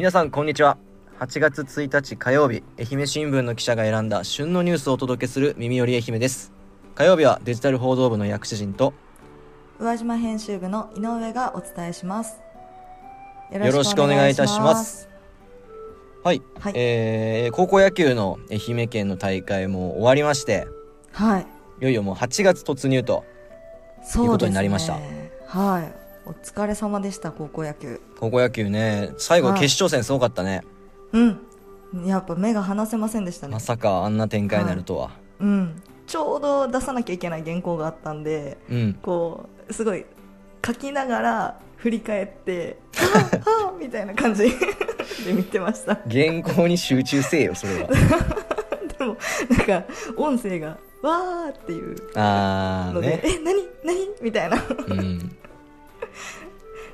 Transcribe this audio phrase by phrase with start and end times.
[0.00, 0.78] 皆さんこんにちは。
[1.18, 6.54] 8月1日火曜日愛媛新聞の記者が選んだ旬のニュースをお届けする耳より愛媛です。
[6.94, 8.94] 火曜日はデジタル報道部の薬師陣と
[9.78, 12.40] 宇和島編集部の井上がお伝えします。
[13.52, 15.10] よよろしくお願いいたします。
[16.24, 16.72] はい、はい。
[16.74, 20.66] えー高校野球の愛媛県の大会も終わりまして
[21.12, 21.46] はい。
[21.82, 23.26] いよいよもう8月突入と
[24.02, 24.94] そういうことになりました。
[25.46, 25.99] はい
[26.30, 28.00] お疲れ様でした高校野球。
[28.20, 29.12] 高校野球ね。
[29.18, 29.60] 最後はい。
[29.60, 30.62] 決勝戦すごかったね、
[31.12, 32.06] うん。
[32.06, 33.54] やっぱ目が離せませんでしたね。
[33.54, 35.82] まさかあんな展開になるとは、うん。
[36.06, 38.94] ちょうど出さなきゃいけない原稿があったんでうん。
[39.02, 40.06] こうすごい
[40.64, 44.44] 書きながら振り返って「はあはあ」みたいな感じ
[45.26, 45.98] で見てました。
[46.08, 47.88] 原稿に集中せえよそれは。
[48.98, 49.16] でも
[49.48, 49.84] なんか
[50.16, 53.20] 音声が「わー」っていうので「あーね。
[53.24, 53.68] え何？
[53.82, 54.62] 何?」みたいな。
[54.86, 55.36] うん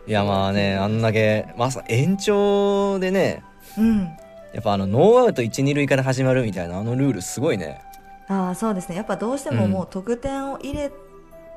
[0.07, 3.43] いやまあねあんだけまさ延長でね
[3.79, 4.17] うん。
[4.53, 7.83] やっぱあのノーアウト1、2塁から始まるみたいなあのルールすごいね。
[8.29, 8.97] ああそうですね。
[8.97, 9.71] やっぱどうしてもうん。
[9.71, 10.91] もう得点を入れ、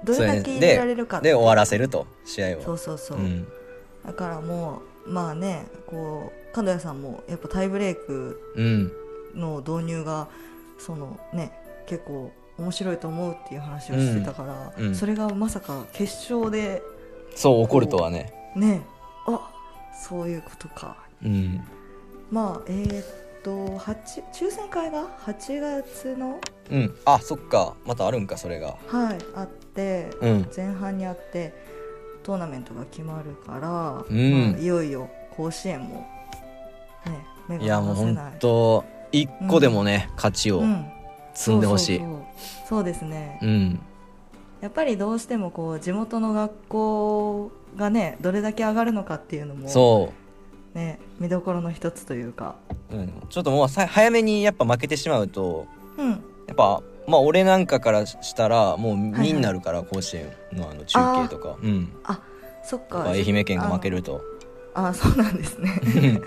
[0.04, 1.22] どれだけ入でれられるか。
[1.22, 2.62] で終わらせると試合を。
[2.62, 3.48] そうそうそう、ん、
[4.06, 8.92] だからもうまあねこう角谷さんもやっぱタイブレークうん、
[9.34, 10.28] の導入が
[10.78, 11.54] そのね
[11.88, 14.88] 結構面白いと思うっていう話をしてたから、うん。
[14.88, 14.96] うん。
[14.96, 16.82] それがまさか決勝で
[17.36, 18.34] そう怒るとはね。
[18.56, 18.82] ね。
[19.28, 19.52] あ
[19.94, 20.98] そういうことか。
[21.24, 21.62] うん、
[22.32, 23.06] まあえーっ
[23.44, 26.40] と八抽選会が？8月の？
[26.72, 27.76] うん、あそっか。
[27.86, 28.76] またあるんかそれが。
[28.88, 31.54] はいあって、うん、前半にあって
[32.24, 34.52] トーナメントが決まるから、うん。
[34.52, 36.08] まあいよいよ甲子園も
[37.06, 38.24] ね目がいやもう離せない。
[38.26, 40.86] 本当一個でもね、勝ちをうん
[41.34, 42.02] 積んでほしい。
[42.68, 43.80] そうですね、うん、
[44.62, 50.12] やっぱりどうしてもこう地元の学校がねどれだけ上がるのかっていうのもそ
[50.74, 52.56] ね見どころの一つというか。
[52.92, 55.68] う、うん、ちょっともうさ早めにやっぱ負けてしまうと
[55.98, 56.10] うん。
[56.48, 62.22] やっぱまあ俺なんかからしたらもうはい2になるから、甲子園のあの中継とか、うん、あ
[62.64, 63.04] そっか。
[63.04, 64.22] ぱ愛媛県が負けると。
[64.74, 66.22] ああそうなんですね。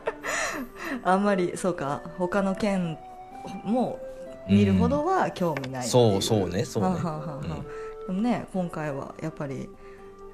[1.04, 2.02] あんまりそうか。
[2.18, 2.98] 他の県
[3.64, 3.98] も
[4.48, 6.88] 見るほどは興味ないっていそうそうねそうね。
[6.88, 9.68] はあはあはあはあでもね今回はやっぱり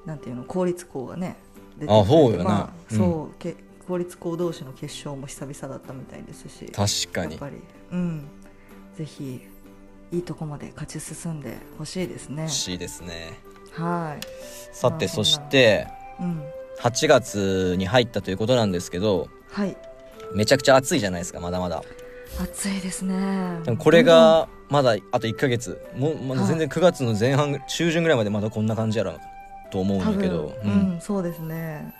[0.05, 1.37] なんていうの公立校がね
[1.77, 2.43] 出てあそうよな。
[2.43, 2.97] まあうん。
[2.97, 3.55] そう、け
[3.87, 7.31] 公立校同士の決勝も久々だったみたいですし確かに。
[7.31, 8.27] やっぱりうん。
[8.95, 9.41] ぜひ
[10.11, 12.43] いいとこまで勝ち進んでほしいですね。
[12.43, 13.39] 欲しいですね。
[13.71, 14.25] はい。
[14.75, 15.87] さてそして
[16.19, 16.43] うん。
[16.79, 19.75] 8月に入ったということなんですけどはい。
[20.33, 21.83] めちゃくちゃ暑いじゃないですかまだまだ
[22.39, 23.59] 暑いですね。
[23.63, 25.79] でもこれがまだあと1ヶ月。
[25.95, 26.49] もうまだはい。
[26.49, 29.13] 全然9月の前半中旬ぐらいまでまだこんな感じやろ
[29.71, 30.97] と思うんだけど、ううん。
[30.97, 31.93] ん、そうですね。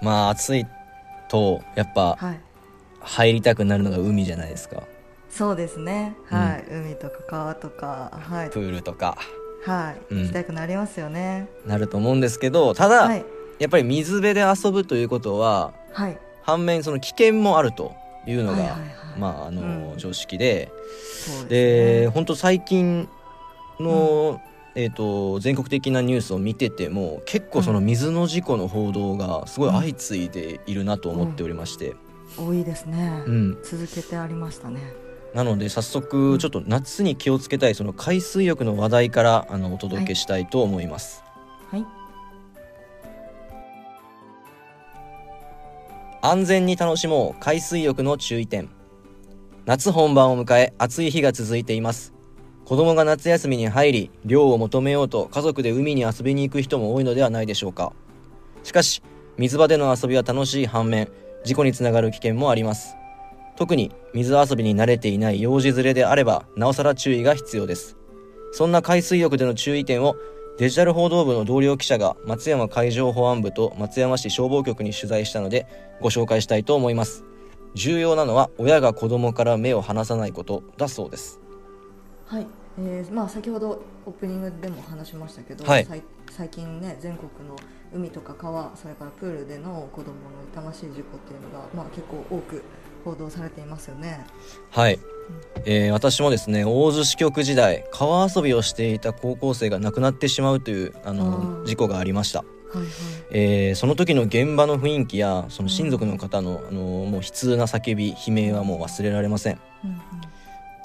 [0.00, 0.66] まあ暑い
[1.28, 2.40] とやっぱはい。
[3.00, 4.82] 入りたくなるのが海じゃないですか。
[5.28, 6.14] そうですね。
[6.26, 8.50] はい、海とか川とかはい。
[8.50, 9.16] プールとか。
[9.64, 10.22] はい、うん。
[10.22, 11.48] 行きたくなりますよね。
[11.66, 13.24] なると思うんですけどただ、はい。
[13.58, 16.18] やっぱり水辺で遊ぶということははい。
[16.42, 17.94] 反面その危険もあると
[18.26, 18.90] いうのが、はいはいはい。
[19.18, 19.98] まああの、うん。
[19.98, 20.72] 常識で。
[21.48, 22.08] でね。
[22.08, 23.08] 本当最近
[23.80, 24.40] の、
[24.74, 31.94] えー、と全国的なニュースを見てても結構その水の事故の報道がすごい相次いでいるなと思っておりまして、
[32.38, 33.58] 多いですね、うん。
[33.62, 34.80] 続けてありましたね。
[35.34, 41.24] なので早速ちょっと夏に気をつけたいその海水浴の話題からあのお届けしたいと思います。
[41.70, 42.01] はい
[46.24, 48.70] 安全に楽しもう海水浴の注意点。
[49.66, 52.14] 夏本番を迎え暑い日が続いています。
[52.64, 57.92] 子供が夏休みに入り涼を求めようと家族で海に遊びに行く人も多いのではないでしょうか。
[58.62, 59.02] しかし
[59.36, 61.08] 水場での遊びは楽しい反面
[61.42, 62.94] 事故につながる危険もあります。
[63.56, 67.96] 特に水遊びに慣れていない幼児連れであればなおさら注意が必要です。
[68.52, 70.14] そんな海水浴での注意点を
[70.62, 75.66] デジタル報道部の同僚記者が松山海上保安部と松山市消防局に取材したので
[76.00, 77.24] ご紹介したいと思います。
[77.74, 81.40] 重要なのは親が子供から目を離さないことだそうです。
[82.26, 82.46] はい、
[82.78, 86.02] えーまあ、先ほどオープニングでも話しましたけど、はい。
[86.30, 87.56] 最近ね全国の
[87.92, 92.62] 海とか川それからプールでの子どもの痛ましい事故っていうのが、まあ、結構多く
[93.04, 94.24] 報道されていますよね。
[94.70, 95.00] はい、
[95.64, 102.40] えー私もですね大洲支局時代川遊びをしていた高校生が亡くなってしまうというあの事故がありました。
[102.40, 102.44] は
[102.74, 102.86] いはい。
[103.30, 109.60] えーその時の現場の雰囲気やその親族の方の,、あのもう悲痛な叫び悲鳴はもう忘れられません。
[109.84, 109.98] うんうん。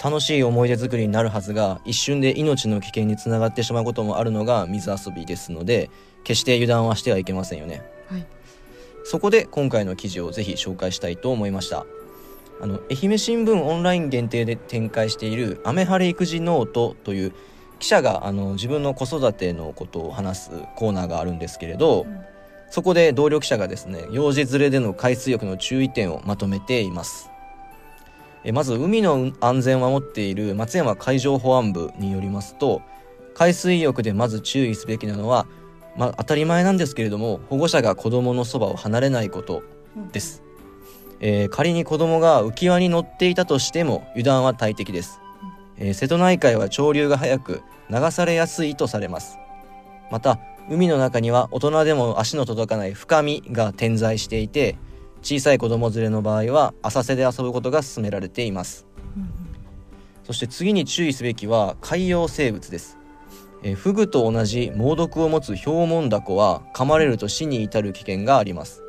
[0.02, 5.90] 楽しい思い出作りになるはずが一瞬で命の危険につながってしまうこともあるのが水遊びですので
[6.22, 7.82] 決して油断はしてはいけませんよね。
[8.08, 8.26] はい。
[9.04, 11.86] そこで今回の記事をぜひ紹介したいと思いました
[12.60, 17.32] あの愛媛新聞オンライン限定で展開している「雨晴れ育児ノート」という
[17.78, 22.20] 記者があの自分の子育てのことを話すコーナーがあるんですけれど、うん。
[22.70, 27.30] そこで同僚記者がですね幼児連れでの海水浴の注意点をまとめています。
[28.44, 32.82] えまず海の安全を守っている松山海上保安部によりますと
[33.34, 35.46] 海水浴でまず注意すべきなのは、
[35.96, 39.62] まあ、当たり前なんですけれども保護者が子どものそばを離れないこと
[40.12, 40.42] です、
[41.20, 45.20] えー仮に子供が浮き輪に乗っていたとしても油断は大敵です、
[45.76, 49.38] えー瀬戸内海は潮流が速く流されやすいとされます。
[50.10, 50.38] また
[50.70, 54.76] 海の中には大人でも足の届かない深みが点在していて
[55.22, 58.86] 小さい子供連れの場合は浅瀬で遊ぶことが勧められています。
[59.16, 59.30] うん
[60.24, 62.98] そして次に注意すべきは海洋生物です、
[63.62, 68.82] えーフグと同じ猛毒を持つヒョウモンダコは噛まれると死に至る危険があります。
[68.82, 68.87] うん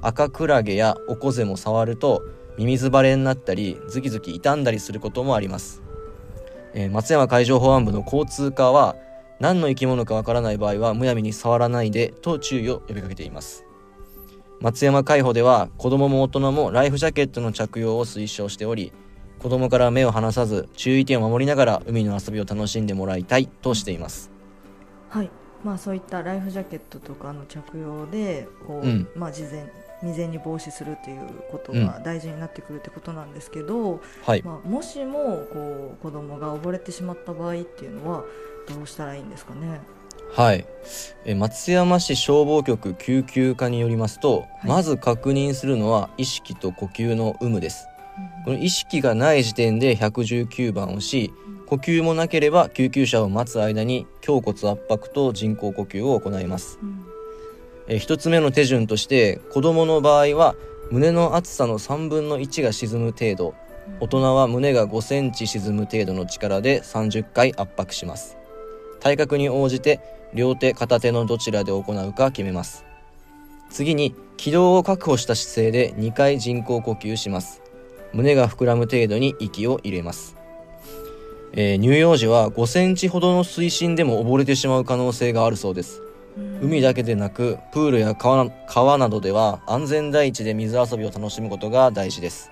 [0.00, 2.22] 赤クラゲやオコゼも触ると
[2.58, 5.82] ミミズバレになったりズキズキ傷んだりすることもあります、
[6.74, 8.96] えー松山海上保安部の交通課は
[9.40, 13.64] 何の生き物かわからない場合はむやみに触らないでと注意を呼びかけています。
[14.60, 18.92] 松山海保では子供も大人もライフジャケットの着用を推奨しており
[19.40, 24.30] 子供から目を離さず注意点を守りながら海の遊びを楽しんでもらいたいとしています。
[25.08, 25.30] はい。
[25.64, 29.08] まあそういったライフジャケットとかの着用でこう、うん。
[29.14, 29.70] まあ事前
[30.00, 31.20] 未然に防止するという
[31.52, 34.42] ことが大事になってくるってことなんですけど、はい。
[34.42, 38.24] まあ、もしもこう子供が溺れてしまった場合っていうのは
[38.68, 39.80] どうしたらいいんですかね？
[40.34, 40.66] はい、
[41.24, 44.66] えー松山市消防局救急課によりますと、い。
[44.66, 47.86] まず確認するのは意識と呼吸の有無です。
[48.44, 51.32] この意識がない時点で119番をし
[51.72, 56.78] 呼吸もなければ救急車を待つ間に胸骨圧迫と人工呼吸を行います。
[56.82, 57.06] うん。
[57.88, 60.54] えー一つ目の手順として子どもの場合は
[60.90, 63.54] 胸の厚さの3分の1が沈む程度。
[64.00, 68.36] 大人は胸が5センチ沈む程度の力で30回圧迫します。
[69.00, 70.00] 体格に応じて
[70.34, 72.84] 両手片手のどちらで行うか決めます。
[73.70, 77.62] 次に気道を確保した姿勢で2回人工呼吸します。
[78.12, 80.36] 胸が膨らむ程度に息を入れます、
[81.52, 86.00] えー乳幼児は5センチほどの水深でも溺れてしまう可能性があるそうです。
[86.62, 92.50] 海だけでなくプールや川な川などでは安全第一で水遊びを楽しむことが大事です、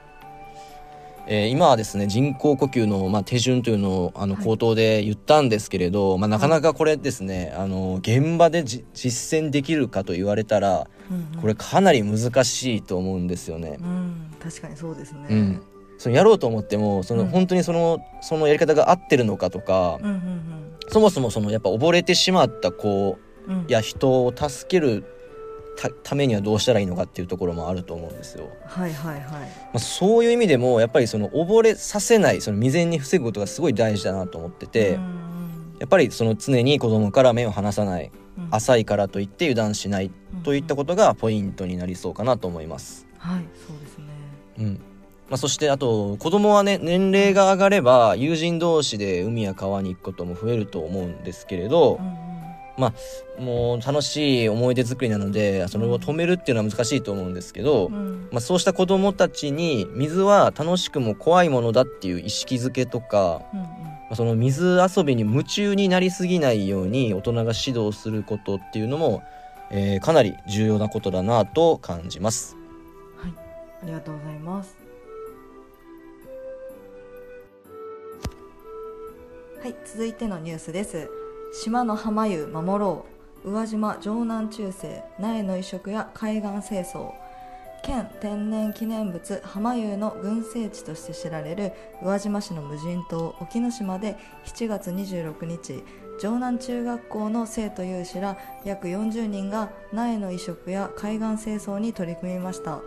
[1.26, 4.44] えー今はですね人工呼吸の、まあ、手順というのをあのはい。
[4.44, 11.40] 口頭で言ったんですけれど、まあ、なかなかこれですねあの現場でじ実践できるかと言われたらうんうん。
[11.40, 13.78] これかなり難しいと思うんですよね。
[13.80, 13.82] う。
[13.82, 15.26] ん確かにそうですね。
[15.30, 15.62] うん
[16.00, 20.40] そのやろうと思ってもその、うん本当にそのそのやり方が合ってるのかとか、うんうん
[20.88, 25.04] そもそもそのやっぱ溺れてしまった子うんうんや人を助ける
[25.76, 28.48] たためにはどうしたらいいのかっていうところもあると思うんですよ。
[28.64, 29.22] はいはいはい。
[29.22, 35.20] まあ、そういう意味でもやっぱりその溺れさせないその未然に防ぐことがすごい大事だなと思ってて、うん
[35.80, 40.10] やっぱりその常に子供から目を離さないうん浅いからといって油断しない
[40.44, 43.06] といったことがポイントになりそうかなと思います。
[43.18, 44.04] はいそうですね。
[44.58, 44.80] うん
[45.30, 52.30] まあ、そしてあと子供はね年齢が上がれば友人同士で海や川に行くことも増えると思うんですけれど、うんうん
[53.38, 63.66] もう楽しい思い出作りなのでそれを止めるっていうのは難しいと思うんですけど、うんまあ、そうした子どもたちに水は楽しくも怖いものだっていう意識づけとか、うん
[64.12, 69.22] その水遊びに夢中になりすぎないように大人が指導することっていうのも、
[69.70, 72.56] えーかなり重要なことだなと感じます。
[73.16, 73.34] はい
[73.84, 74.79] ありがとうございます。
[79.62, 81.10] はい続いてのニュースです。
[81.52, 83.04] 島の浜湯守ろ
[83.44, 83.50] う。
[83.50, 87.12] 宇和島城南中世苗の移植や海岸清掃。
[87.82, 95.84] 県天然記念物浜湯の群生地として知られる宇和島市の無人島沖ノ島で7月26日
[96.18, 102.80] 城南中学校の生徒有志ら約40人が苗の移植や海岸清掃に取り組みました。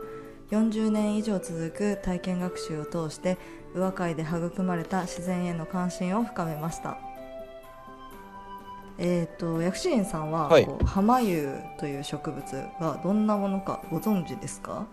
[0.51, 3.38] 40年以上続く体験学習を通して
[3.73, 6.97] 宇和海で育まれた自然への関心を深めました。
[9.00, 10.67] えー、と薬師院さんは、はい。
[10.85, 12.43] 浜湯という植物
[12.79, 14.85] がどんなものかご存知ですか？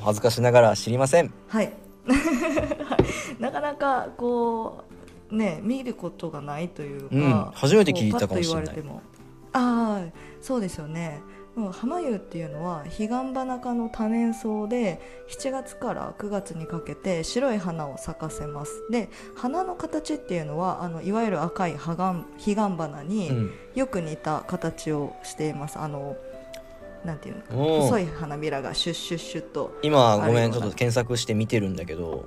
[0.00, 1.32] 恥ずかしながら知りません。
[1.48, 1.72] はい。
[3.38, 4.84] なかなかこ
[5.30, 7.50] うね見ることがないというか、うん。
[7.52, 8.64] 初めて聞いたかもしれない。
[8.66, 9.02] こうパッと言われても。
[9.54, 11.20] ああそうですよね
[11.54, 18.72] もう浜湯っていうのは彼岸花科の多年草で7月から9月にかけて白い花を咲かせます。
[18.90, 23.50] で花の形っていうのはあのいわゆる赤い彼岸花にうん。
[23.74, 25.78] よく似た形をしています。
[25.78, 26.16] あの
[27.04, 32.26] なんていうの細い花びらがシュッシュッシュッと今ごめんちょっと検索して見てるんだけど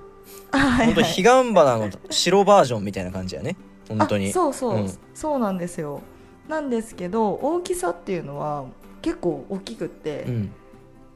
[0.51, 0.93] 本当はい。
[0.93, 3.55] 彼岸花の白バージョンみたいな感じやね。
[3.87, 4.29] 本当に。
[4.29, 4.97] あそうそう、うん。
[5.13, 6.01] そうなんですよ。
[6.47, 8.65] なんですけど大きさっていうのは
[9.05, 10.51] 結構大きくって、うん。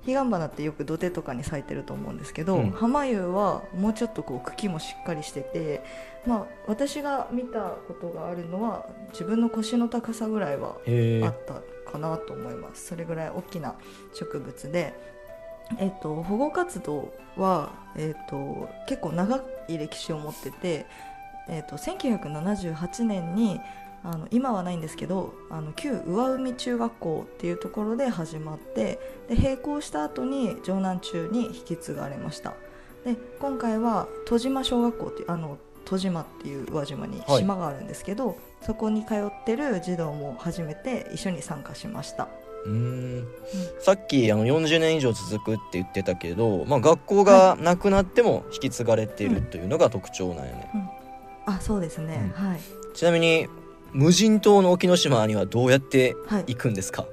[0.06, 2.72] 彼岸花ってよく土手とかに咲いてると思うんですけど、うん。
[2.72, 5.84] 浜湯はもうちょっとこう茎もしっかりしてて、
[6.28, 10.78] まあ、私が見たことがあるのは自分の腰の高さぐらいは
[11.26, 12.90] あったかなと思います。
[12.90, 13.74] それぐらい大きな
[14.14, 14.94] 植物で、
[15.80, 20.86] えっと保護活動は、えっと結構長い歴史を持ってて、
[21.48, 23.60] えっと1978年に
[24.04, 32.54] あの今はないんですけどあの旧上海中学校っていうところで始まってで並行した後に城南中に引き継がれました。
[33.06, 37.40] で今回は戸島小学校っていうあの戸島っていう宇和島にはい。
[37.40, 42.28] 島があるんですけど、そこに通ってる児童も初めて一緒に参加しました。
[42.66, 43.28] うーん。
[43.80, 50.70] さっきあの40年以上続くって言ってたけど、まあ、学校がなくなっても引き継がれているというのが特徴なんよね、
[51.46, 52.60] あそうですね、はい。
[52.94, 53.48] ちなみに
[53.94, 56.46] 無人島の沖ノ島にはどうやってはい。
[56.48, 57.06] 行くんですか、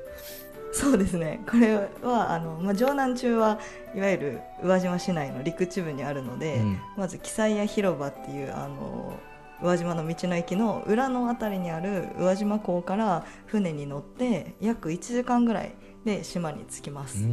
[0.73, 1.41] そうですね。
[1.49, 3.59] これはあの、まあ、城南中は
[3.95, 6.79] いわゆる宇和島市内の陸地部にあるので、うん。
[6.97, 9.19] まず記載屋広場っていうあの
[9.63, 17.27] 宇和島の道の駅の裏の辺りにある宇和島港から船に乗って約1時間ぐらいで島に着きます、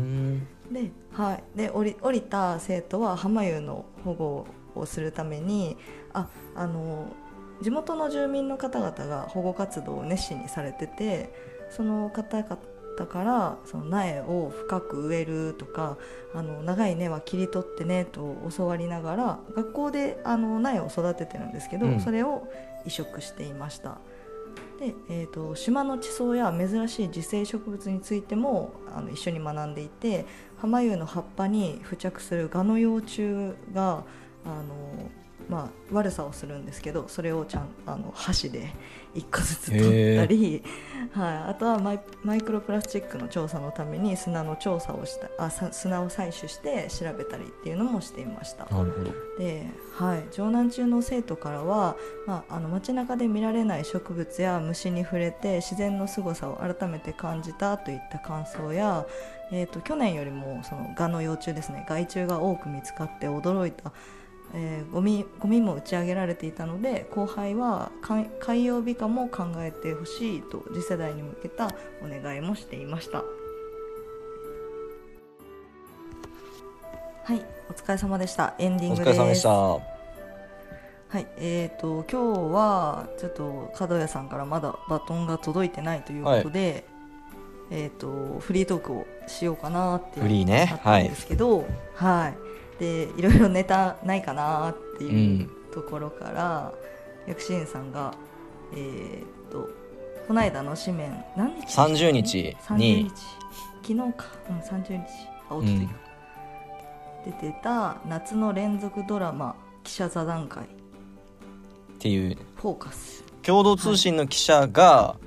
[0.71, 5.77] で,、はい、で降り降りた生徒は浜湯の保護をするために
[6.13, 7.07] ああの
[7.63, 11.33] 地元の住民の方々が保護活動を熱心にされてて
[11.69, 12.57] その方々
[13.07, 15.97] からその苗を深く植えるとか
[16.35, 22.47] あの長い根は切り取ってねと教わりながら学校であの苗を育ててるんですけど、うんそれを
[22.85, 23.97] 移植していました。
[24.77, 30.25] で、えー、と島の地層や珍しい自生植物についてもあの一緒に学んでいて
[30.57, 34.03] 浜湯の葉っぱに付着するガの幼虫が
[34.45, 35.09] あの、
[35.49, 38.71] まあ、悪さをするんですけどそれをちゃんあの箸で
[39.15, 40.63] 一個ずつ取ったり、
[41.11, 48.65] はい、あとはマイマイクロプラスチックの調査のために砂の調査をしたあさ砂を採取して調べたりっていうのもしていました。
[48.65, 49.11] なるほど。
[49.37, 51.95] で、はい、城南中の生徒からは、
[52.25, 59.05] まあ、あの街中で見られない植物や虫に触れて自然の凄さを改めて感じたといった感想や、
[59.51, 63.91] えー、と去年よりもそのガの幼虫ですね害虫が多く見つかって驚いた、
[64.53, 73.23] えーゴミゴミも打ち上げられていたので後輩は海海洋美化も考えてほしいと次世代に向けたお願いもしていました。
[77.25, 78.53] はい、お疲れ様でした。
[78.59, 79.17] エンディンおグです。
[79.17, 86.85] 疲れ様でしたはい、えー、と今日はちょっと角谷さんからまだバトンが届いてないということで、
[87.69, 96.71] えー、とフリートークをしようかなってなったんですけど、はいでいろいろネタないかなってういうんところから、
[97.27, 98.13] 薬師院さんが、
[98.73, 99.69] えー、と
[100.27, 103.11] この間の紙面何日でしたっけ？30日30に日。
[103.81, 105.03] 昨日か、うん、30日。
[105.49, 105.93] あおとといか、
[107.25, 110.63] 出てた夏の連続ドラマ記者座談会。
[110.63, 110.67] っ
[111.99, 112.37] ていう。
[112.55, 113.23] フォーカス。
[113.41, 115.17] 共同通信の記者が、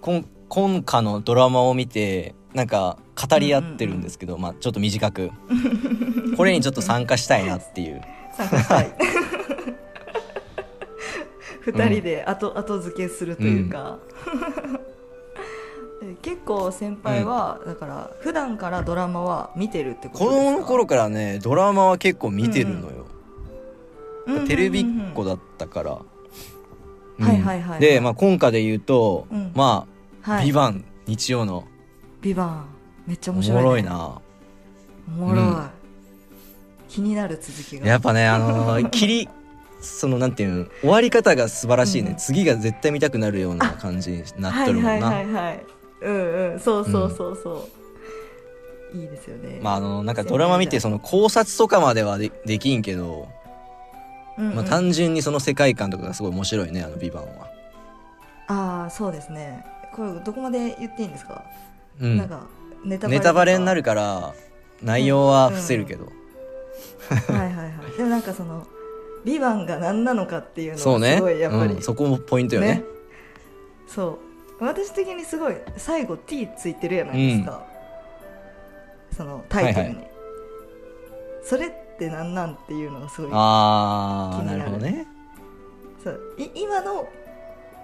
[0.00, 2.98] 今今夏のドラマを見てなんか
[3.28, 5.30] 語り合ってるんですけど、まあ、ちょっと短く。
[6.36, 8.00] これにちょっと参加したいなっていう。
[8.36, 8.92] 参加したい。
[11.66, 13.98] 二人で後,、後付けするというか、
[16.00, 20.44] で結構先輩は、だから普段からドラマは見てるってこと子ですか？
[20.52, 23.06] 供の頃からねドラマは結構見てるのよ、
[24.26, 24.36] うん。
[24.36, 24.46] うん。
[24.48, 24.84] テレビっ
[25.14, 25.98] 子だったから、
[27.18, 27.26] うん。
[27.26, 27.80] はいはいはい。
[27.80, 29.52] で、まあ、今回で言うと、うん。
[29.54, 29.86] ま
[30.24, 30.46] あ「はい。
[30.46, 31.64] ビバン日曜の。
[32.22, 32.66] ビバン
[33.08, 34.20] めっちゃお面白い、ね、もろいな。
[35.08, 35.70] おもろい、うん。
[36.90, 37.86] 気になる続きが。
[37.86, 39.28] やっぱねあのー 切り
[39.80, 42.16] そのなんていうの終わり方が素晴らしいね、うん。
[42.16, 45.64] 次が絶対見たくなるような感じになっとるもんな、はいはいはいはい。
[46.02, 47.68] うんうんそうそうそうそ
[48.94, 49.60] う、いいですよね。
[49.62, 53.26] まああのなんかドラマ見てその考察とかまではでできんけど、
[54.36, 54.54] うんうん。
[54.54, 57.48] まあ、単純にその世界観とかがすごい面白いねあの「ビバンは。
[58.48, 59.64] ああそうですね。
[59.94, 61.44] これどこまで言っていいんですか、
[62.00, 62.16] うん。
[62.18, 62.46] なんか
[62.84, 64.34] ネタバレネタバレになるるから
[64.82, 66.10] 内容は伏せるけど、は
[67.34, 67.96] いはいはい。
[67.96, 68.66] でもなんかその
[69.24, 71.12] 「ビバンが何なのかっていうのそうね。
[71.12, 72.84] がすごいやっぱり、うん、そこもポイントよね。
[73.86, 74.18] そ
[74.60, 74.64] う。
[74.64, 77.64] 私的にすごい最後 T ついてるやないですか、
[79.16, 80.10] そのタイトルに、はい
[81.44, 85.06] それって何なんっていうのがすごいああな気になるるほどね。
[86.04, 86.20] そう。
[86.36, 87.08] い今の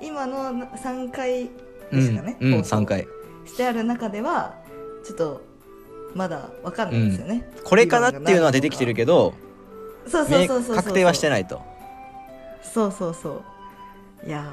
[0.02, 1.50] 今の3回う
[1.90, 3.08] ですかね、ん、うん、放送3回。
[3.46, 4.54] してある中では
[5.04, 5.42] ちょっと
[6.14, 9.34] まだわかんないですよね、これかなっていうのは出てきてるけど
[10.06, 11.62] そうそうそうそうそう確定はしてないと。
[12.62, 13.42] そうそうそ
[14.24, 14.52] ういや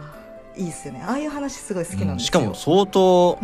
[0.56, 1.04] ーいいっすよね。
[1.06, 2.20] ああいう話すごい好きなんですよ、うん。
[2.20, 3.40] しかも相当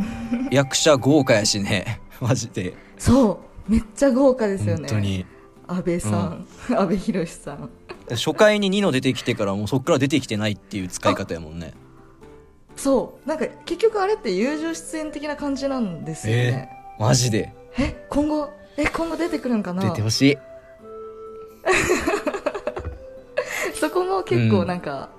[0.52, 2.02] 役者豪華やしね。
[2.20, 2.74] マジで。
[2.98, 3.72] そう。
[3.72, 4.88] めっちゃ豪華ですよね。
[4.88, 5.26] 本当に。
[5.68, 7.70] 安倍さん、安倍博さん。
[8.12, 11.74] 初回にニノ出てきてからもうそっから出てきてないっていう使い方やもんね。
[12.76, 13.28] そう。
[13.28, 17.54] なんか結局あれって友情出演的な感じなんですよねマジで。
[17.78, 19.84] え今後え今後出てくるんかな？
[19.84, 20.38] 出てほしい。
[23.80, 25.10] そこも結構なんか、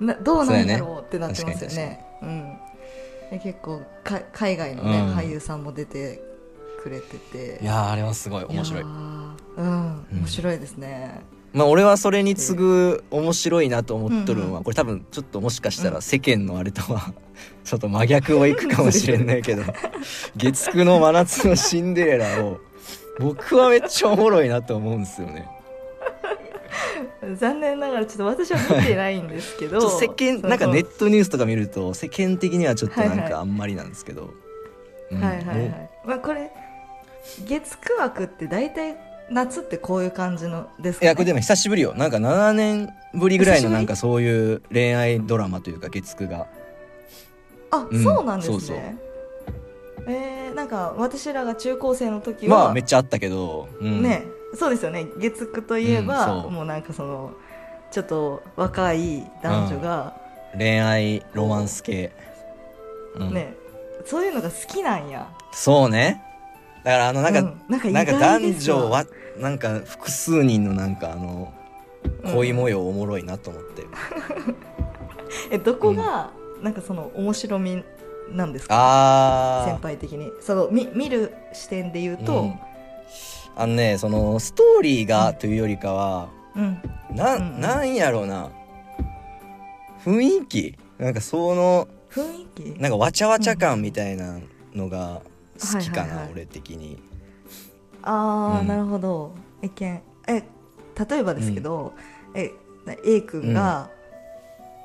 [0.00, 2.04] などうなんだろうってなってますよね。
[2.22, 2.58] うん。
[3.30, 5.14] で結構か海外のね、うん。
[5.14, 6.20] 俳優さんも出て
[6.82, 7.58] くれてて。
[7.62, 8.44] いやーあれはすごい。
[8.44, 8.82] 面白い。
[8.82, 9.36] うん。
[10.12, 11.20] 面白いですね、
[11.52, 17.12] まあ俺はそれに次ぐ面白いなと思っとるのは、うんこれ多分ちょっともしかしたら世間のあれとは
[17.64, 19.62] ちょっと真逆をいくかもしれないけど
[20.36, 22.58] 月9の真夏のシンデレラを
[23.18, 25.48] 僕はめっちゃおもろいなと思うんですよね。
[27.34, 33.30] 残念ながらちょっと私は見てないんですけど 世間なんかネットニュースとか見ると世間的にはちょっとなんはいはい。
[33.30, 34.32] かあんまりなんですけど、
[35.10, 35.20] うん。
[35.20, 35.70] はいはいはもい、
[36.06, 36.50] まあ、これ
[37.46, 38.96] 月9枠って大体
[39.30, 41.94] 夏ってこういう感じのですか、ね、ういやこれでも久しぶりよ。
[41.94, 46.46] なんか7年ぶりぐらいのなんかそういう恋愛ドラマというか月9が。
[47.70, 48.02] あ、うん。
[48.02, 48.58] そうなんですね。
[48.58, 48.76] そうそう。
[50.06, 55.06] えー、なんか私らが中高生の時は、まあめっちゃあったけど、うん、ねそうですよね。
[55.18, 57.32] 月9といえば、うんもうなんかその
[57.90, 60.16] ちょっと若い男女が、
[60.56, 62.12] 恋愛ロマンス系、
[63.16, 63.34] うん。
[63.34, 63.54] ね
[64.04, 65.28] そういうのが好きなんや。
[65.52, 66.22] そうね。
[66.84, 67.92] だからあのなんか、うん。
[67.92, 69.04] なんか男女は
[69.40, 71.52] なんか複数人のなんかあの
[72.24, 72.32] うん。
[72.34, 73.84] 恋模様おもろいなと思って、
[75.50, 76.30] えどこが、
[76.62, 77.82] なんかその面白み
[78.30, 78.74] なんですか？
[79.62, 80.30] あ先輩的に。
[80.40, 82.54] その見見る視点で言うあ、と、うん。
[83.56, 86.82] あのねそのストーリーがというよりかは、うん。
[87.14, 87.60] なうんうん。
[87.60, 88.50] なんやろうな。
[90.04, 90.78] 雰囲気？
[90.98, 92.80] なんかその雰囲気？
[92.80, 94.38] なんかわちゃわちゃ感みたいな
[94.74, 95.22] のが
[95.58, 97.02] 好きかな、俺的に
[98.02, 98.66] ああ、うん。
[98.66, 99.32] なるほど。
[99.62, 100.42] 意見え
[101.08, 101.92] 例えばですけど、
[102.34, 102.52] え
[103.04, 103.90] A 君が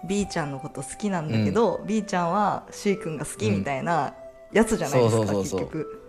[0.08, 4.14] B ちゃんのこと好きなんだけど、B ちゃんは C 君が好きみたいな
[4.52, 5.60] やつじゃないですか、そうそうそうそう。
[5.62, 6.02] 結局。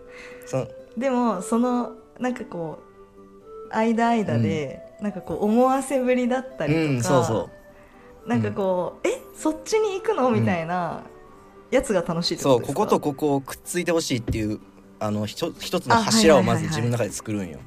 [0.97, 2.79] でもそのなんかこ
[3.71, 7.51] う間間で、なんかこう思わせぶりだったりとか、うんそうそ
[8.27, 8.29] う。
[8.29, 10.31] なんかこう、えそっちに行くの？
[10.31, 11.03] みたいな
[11.71, 12.81] やつが楽しいってそうことですか？
[12.81, 14.61] こことここをくっついてほしいっていう
[14.99, 17.59] あのひと一つの柱をまず自分の中で作るんよ。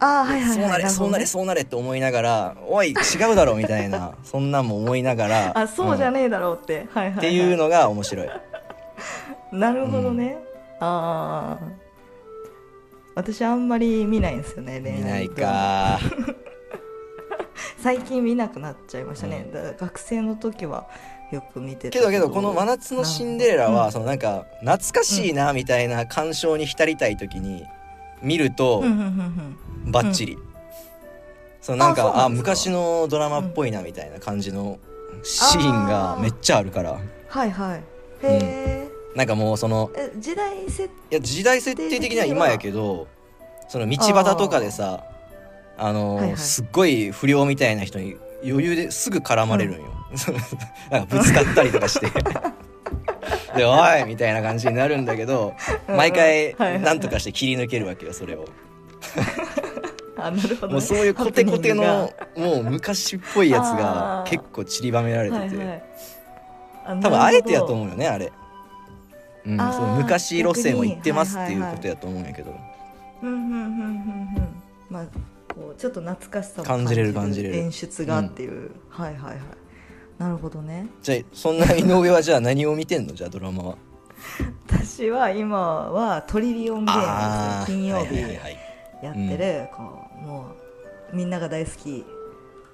[0.00, 0.58] あーはいはいはい。
[0.58, 8.28] そうなれそうなれそうなれって思いながら「おい違うだろ」みたいな そんなんも思いながらあそうじゃんねえだろうって、はいはい、はい、っていうのが面白い。
[9.52, 10.36] なるほどね、
[10.80, 11.84] ああ
[13.14, 16.00] 私あんまり見ないんですよね恋愛見ないか
[17.84, 20.88] 最近見なくなっちゃいましたね、だから学生の時は
[21.30, 22.10] よく見てたけど。
[22.10, 27.66] けどこの「真夏のシンデレラは」そのなんか懐かしいなみたいな感傷に浸りたい時に
[28.22, 28.84] 見るとうん。
[28.86, 29.56] うんうん。
[29.86, 30.38] うんバッチリ。
[31.60, 32.24] そのなんか？
[32.24, 34.78] あ昔のドラマっぽいなみたいな感じの
[35.22, 36.98] シーンがめっちゃあるから。
[37.28, 37.76] はいはい。
[37.76, 37.82] へ
[38.22, 43.08] え、なんかもうそのえ時代設いや時代設定的には今やけど
[43.68, 45.04] その道端とかでさ
[45.76, 46.36] あのーはいはい。
[46.36, 49.90] すっごい不良みたいな人に余裕ですぐ絡まれるんよ、
[50.90, 52.06] なんかぶつかったりとかして。
[53.56, 55.54] で「おい!」みたいな感じになるんだけど
[55.88, 58.44] うん毎回はいはいなんとかして切り抜けるわけよそれを。
[60.16, 65.56] あなるほど、ね、もうそういうコテコテのハもう昔っぽいやつが結構散りばめられてて。
[65.56, 65.82] はいはい。
[66.86, 68.30] あ多分あえてやとう思うよねあれ。
[69.46, 72.54] うん、その昔路線を行ってますっていうことやと思うんやけど、
[73.22, 74.48] うんうんうんうんうん。
[74.88, 75.04] まあ
[75.54, 77.56] こうちょっと懐かしさを感じれる感じれる。
[77.56, 79.38] 演出がっていう、はいはいはい。
[80.18, 80.88] なるほどね。
[81.02, 83.12] じゃあそんな井上はじゃあ何を見てんの？
[83.14, 83.76] じゃあドラマは。
[84.68, 85.58] 私は今
[85.90, 88.16] はトリリオンゲーム金曜日
[89.02, 89.82] やってる、こ
[90.22, 90.46] うも
[91.12, 92.04] うみんなが大好き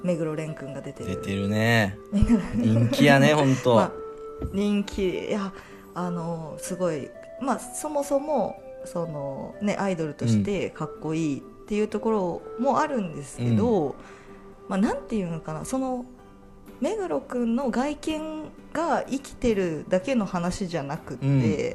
[0.03, 1.11] 目黒蓮くんが出てる。
[1.11, 1.97] 出てるね。
[2.55, 3.93] 人気やね本当、 まあ、
[4.53, 5.29] 人気。
[5.29, 5.53] いや
[5.95, 7.11] あのすごい。
[7.41, 13.95] まあそもそもそのねアイドルとしてかっこいいっていうところもあるんですけど、
[14.69, 16.05] まあなんていうのかなその
[16.81, 21.43] 目黒くんの外見が生きてるだけの話じゃなくって、うん。
[21.43, 21.71] や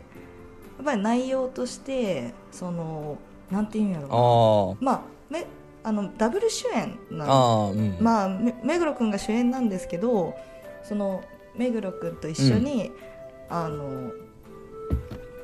[0.82, 3.18] っぱり内容としてその
[3.50, 4.86] なんていうんやろあー。
[4.86, 5.46] まあめ
[5.82, 8.04] あのダブル主演なのあーうん。
[8.04, 10.36] まあめ目黒君が主演なんですけど
[10.84, 11.24] その
[11.56, 12.92] 目黒君と一緒に、
[13.48, 14.12] あの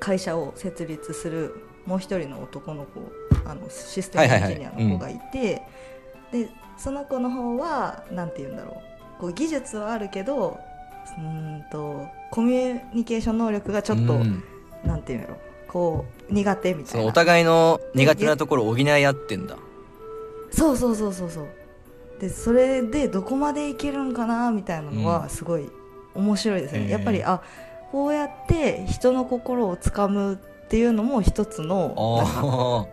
[0.02, 5.62] 会社を設立するもう一人の男の子あのシステムエンジニアの子がいて、
[6.32, 8.82] でその子の方はなんて言うんだろ
[9.17, 9.21] う。
[9.21, 10.60] こう技術はあるけど
[11.17, 14.43] うんとコミュニケーション能力がちょっと、うん。
[14.84, 17.08] なんていうんやろこう苦手みたいな。
[17.08, 19.58] お互いの苦手なところを補い合ってんだ。
[20.51, 21.47] そうそうそうそうそう。
[22.19, 25.06] でそれでどこまでいけるんかなみたいなのうん。
[25.06, 25.69] はすごい
[26.13, 27.41] 面白いですね、へーやっぱりあ
[27.91, 32.88] こうやって人の心をつかむっていうのも一つの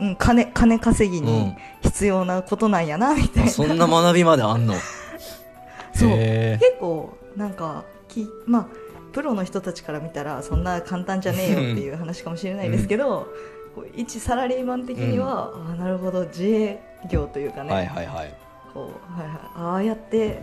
[0.00, 4.74] うん、金金稼ぎにん、必要なことなんやなみたいな、あそんな学びまであんの？
[5.94, 6.08] そう。
[6.10, 8.66] へ結構なんかきまあ
[9.12, 13.26] プロの人たちから見たらそんな簡単じゃねえよっていう話かもしれないですけど、
[13.74, 16.80] こう一サラリーマン的には、あなるほど自営
[17.10, 18.34] 業というかね、ーはいはいはい。
[18.74, 20.42] こうはいはい、ああやって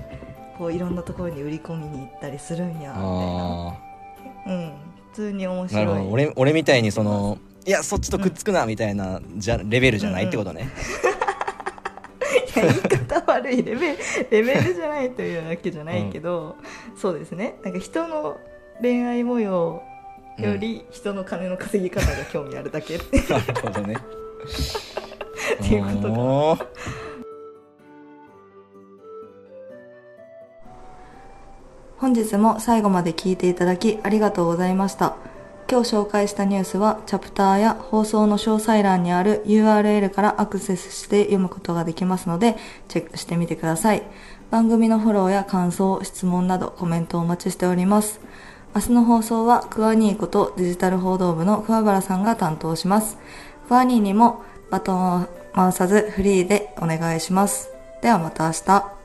[0.58, 3.74] こういろんなところに売り込みに行ったりするんやみたいな、あ
[4.48, 4.72] うん、
[5.12, 5.86] 普通に面白い。
[6.10, 10.70] 俺俺みたいにそのいやそっちとくっつくなみたいなじゃレベルじゃないってことね、
[12.56, 13.98] いや言い方悪いレベル
[14.30, 16.58] レベルじゃないというわけじゃないけど、
[16.98, 17.56] そうですね。
[17.64, 18.38] なんか人の
[18.82, 19.82] 恋愛模様
[20.38, 23.96] より人の金の稼ぎ方が興味あるだけって、なるほどね。
[25.54, 26.68] っていうことか
[31.98, 35.16] 本日も最後まで聞いていただきありがとうございました
[35.70, 44.04] 今日紹介したニュースはチャプターや放送の詳細欄にある URL からアクセスして読むことができますのでチェックしてみてください。
[44.52, 48.20] 番組のフォローや感想質問などコメントをお待ちしております。
[48.76, 53.18] 明日の放送はクワニーことデジタル報道部の桑原さんが担当します。
[53.68, 57.70] クワニーにもバトンを回さずフリーでお願いします。
[58.02, 59.03] ではまた明日。